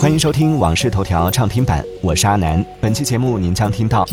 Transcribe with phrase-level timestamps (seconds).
[0.00, 2.64] 欢迎收听《往事头条》畅听版，我是阿南。
[2.80, 4.06] 本期节目您将听到：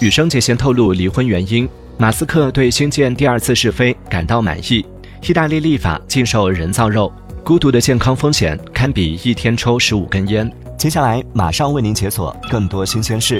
[0.00, 4.84] 羽生结弦透露离婚原因；马斯克对星舰第二次试飞感到满意；
[5.28, 7.12] 意大利立法禁售人造肉；
[7.44, 10.50] 孤独的健康风险堪比一天抽十五根烟。
[10.80, 13.38] 接下来马上为您解锁更多新鲜事。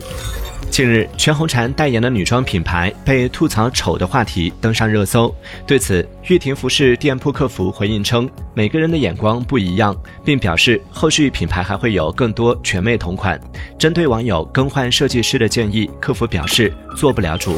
[0.71, 5.35] 近日，全红婵代言的女装品牌被吐槽丑的话题登上热搜。
[5.67, 13.41] 对此，玉婷服饰店铺客服回应称，每个人的眼光不一样，并表示后续品牌还会有更多全妹同款。
[13.79, 17.57] 针对网友更换设计师的建议，客服表示做不了主。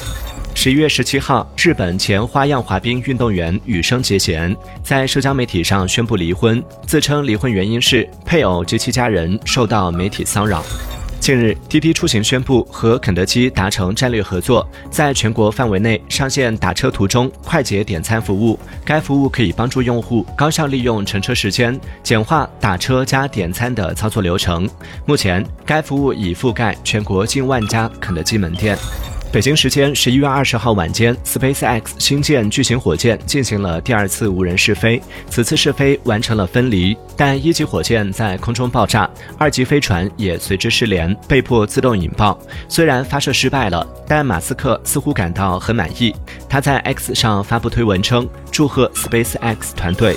[0.62, 10.62] 十一月十七号，日本前花样滑冰运动员羽生结弦在社交媒体上宣布离婚，自称离婚原因是配偶及其家人受到媒体骚扰。
[11.19, 18.57] 近日，滴滴出行宣布和肯德基达成战略合作，在全国范围内上线打车途中快捷点餐服务。
[18.85, 24.71] 该服务可以帮助用户高效利用乘车时间，简化打车加点餐的操作流程。
[25.07, 28.79] 目前，该服务已覆盖全国近万家肯德基门店。
[29.33, 35.01] 北京时间十一月二十号晚间，SpaceX 星舰巨型火箭进行了第二次无人试飞。
[35.30, 42.38] 此次试飞完成了分离，但一级火箭在空中爆炸，二级飞船也随之失联，被迫自动引爆。
[42.69, 46.15] 虽然发射失败了，但马斯克似乎感到很满意。
[46.47, 50.15] 他在 X 上发布推文称，祝贺 SpaceX 团队。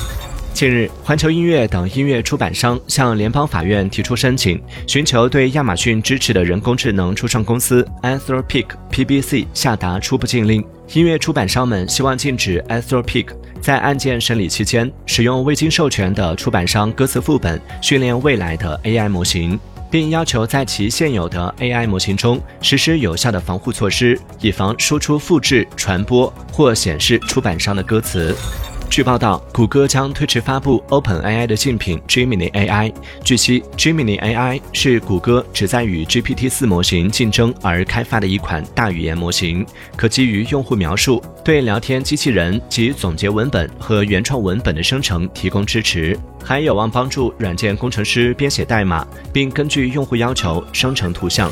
[0.55, 10.65] 近日，环球音乐等音乐出版商向联邦法院提出申请，寻求对亚马逊支持的人工智能初创公司 Anthropic PBC 下达初步禁令。
[10.93, 13.27] 音乐出版商们希望禁止 Anthropic
[13.59, 19.59] 在案件审理期间使用未经授权的出版商歌词副本训练未来的 AI 模型，
[19.91, 28.33] 并要求在其现有的 AI 模型中实施有效的防护措施，以防输出、复制、传播或显示出版商的歌词。
[28.95, 32.93] 据报道，谷歌将推迟发布 OpenAI 的竞品 Gemini AI。
[33.25, 39.65] 据悉，Gemini AI 是谷歌旨在与 GPT-4 模型竞争而开发的一款大语言模型，
[39.97, 51.51] 可基于用户描述，对聊天机器人及总结文本和原创文本的生成提供支持，还有望帮助软件工程师编写代码，并根据用户要求生成图像。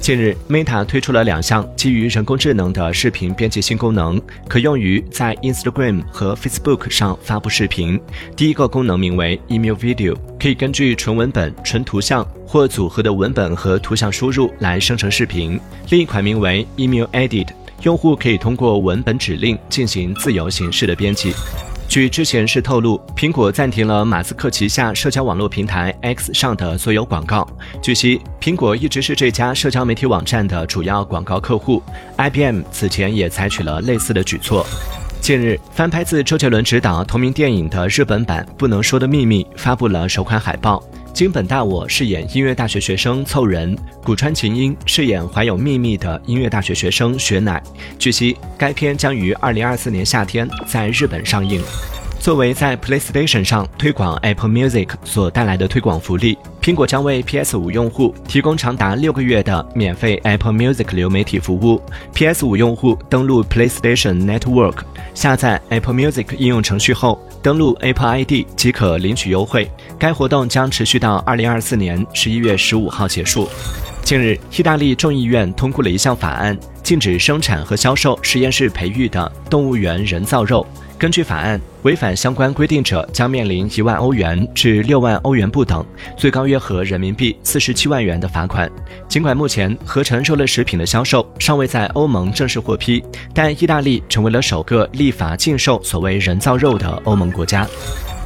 [0.00, 8.00] 近日，Meta 推出了两项基于人工智能的视频编辑新功能，可用于在 Instagram 和 Facebook 上发布视频。
[8.34, 15.60] 第一个功能名为 Email Video，可以根据纯文本、纯图像或组合的文本和图像输入来生成视频。
[15.90, 17.48] 另一款名为 Email Edit，
[17.82, 21.34] 用户可以通过文本指令进行自由形式的编辑。
[21.90, 27.44] 据知情人士透露，苹果暂停了马斯克旗下社交网络平台 X 上的所有广告。
[27.82, 31.82] 据悉，苹果一直是这家社交媒体网站的主要广告客户。
[32.16, 34.64] IBM 此前也采取了类似的举措。
[35.20, 40.80] 近日，翻拍自周杰伦执导同名电影的日本版《不能说的秘密》发布了首款海报。
[41.12, 47.62] 金本大我饰演音乐大学学生凑人，古川琴音饰演怀有秘密的音乐大学学生雪乃。
[47.98, 51.62] 据悉，该片将于二零二四年夏天在日本上映。
[52.18, 61.80] 作为在 PlayStation 上推广 Apple Music 所带来的推广福利，苹果将为 PS5 用户提供长达六个月的免费 Apple Music 流媒体服务。
[62.14, 64.80] PS5 用户登录 PlayStation Network，
[65.14, 69.70] 下载 Apple Music 应用程序后，登录 Apple ID 即可领取优惠。
[69.98, 73.48] 该活动将持续到二零二四年十一月十五号结束。
[74.02, 80.66] 近日，意大利众议院通过了一项法案，禁止生产和销售实验室培育的动物园人造肉。
[81.00, 85.82] 根据法案，违反相关规定者将面临一万欧元至六万欧元不等，
[86.14, 88.70] 最高约合人民币四十七万元的罚款。
[89.08, 93.02] 尽管目前合成肉类食品的销售尚未在欧盟正式获批，
[93.32, 97.66] 但意大利成为了首个立法禁售所谓人造肉的欧盟国家。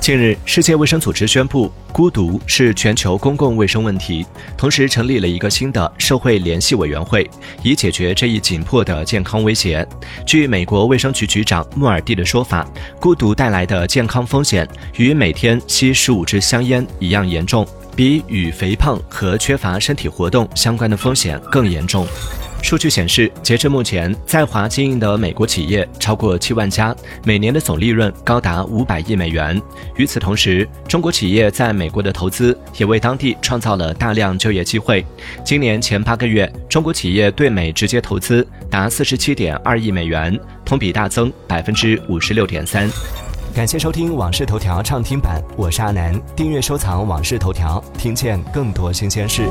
[0.04, 4.22] 近日，世界卫生组织宣布，孤独是全球公共卫生问题，
[4.54, 7.26] 同时成立了一个新的社会联系委员会，
[7.62, 9.88] 以解决这一紧迫的健康威胁。
[10.26, 12.68] 据美国卫生局局长穆尔蒂的说法，
[13.00, 17.66] 孤独带来的健康风险与每天吸十五支香烟一样严重，
[17.96, 22.06] 比与肥胖和缺乏身体活动相关的风险更严重。
[22.64, 29.60] 数据显示，截至目前，在华经营的美国企业超过七万家，每年的总利润高达五百亿美元。
[29.96, 35.04] 与此同时，中国企业在美国的投资也为当地创造了大量就业机会。
[35.44, 40.34] 今年前八个月，中国企业对美直接投资达四十七点二亿美元，
[40.64, 42.88] 同比大增百分之五十六点三。
[43.54, 46.18] 感谢收听《往事头条》畅听版，我是阿南。
[46.34, 49.50] 订阅收藏《往事头条》，听见更多新鲜事。